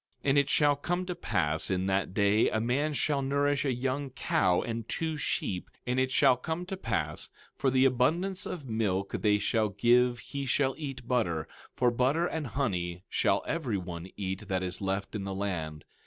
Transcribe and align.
17:21 0.23 0.29
And 0.31 0.37
it 0.39 0.49
shall 0.49 0.75
come 0.75 1.05
to 1.05 1.15
pass 1.15 1.69
in 1.69 1.85
that 1.85 2.11
day, 2.11 2.49
a 2.49 2.59
man 2.59 2.91
shall 2.93 3.21
nourish 3.21 3.65
a 3.65 3.71
young 3.71 4.09
cow 4.09 4.63
and 4.63 4.89
two 4.89 5.15
sheep; 5.15 5.69
17:22 5.81 5.81
And 5.91 5.99
it 5.99 6.11
shall 6.11 6.37
come 6.37 6.65
to 6.65 6.75
pass, 6.75 7.29
for 7.55 7.69
the 7.69 7.85
abundance 7.85 8.47
of 8.47 8.67
milk 8.67 9.11
they 9.11 9.37
shall 9.37 9.69
give 9.69 10.17
he 10.17 10.47
shall 10.47 10.73
eat 10.79 11.07
butter; 11.07 11.47
for 11.71 11.91
butter 11.91 12.25
and 12.25 12.47
honey 12.47 13.03
shall 13.09 13.43
every 13.45 13.77
one 13.77 14.07
eat 14.17 14.47
that 14.47 14.63
is 14.63 14.81
left 14.81 15.13
in 15.13 15.23
the 15.23 15.35
land. 15.35 15.85